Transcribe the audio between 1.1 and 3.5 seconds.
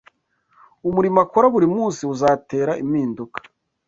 akora buri munsi uzatera impinduka